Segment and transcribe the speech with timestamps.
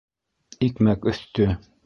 [0.69, 1.49] -Икмәк өҫтө.